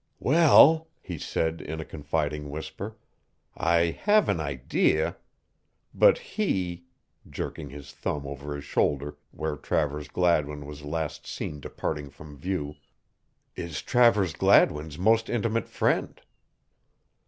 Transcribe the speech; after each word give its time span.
"Well," 0.19 0.87
he 0.99 1.19
said, 1.19 1.61
in 1.61 1.79
a 1.79 1.85
confiding 1.85 2.49
whisper, 2.49 2.97
"I 3.55 3.91
have 3.91 4.29
an 4.29 4.39
idea; 4.39 5.17
but 5.93 6.17
he" 6.17 6.85
jerking 7.29 7.69
his 7.69 7.91
thumb 7.91 8.25
over 8.25 8.55
his 8.55 8.63
shoulder 8.65 9.17
where 9.29 9.55
Travers 9.55 10.07
Gladwin 10.07 10.65
was 10.65 10.81
last 10.81 11.27
seen 11.27 11.59
departing 11.59 12.09
from 12.09 12.35
view 12.35 12.77
"is 13.55 13.83
Travers 13.83 14.33
Gladwin's 14.33 14.97
most 14.97 15.29
intimate 15.29 15.69
friend." 15.69 16.19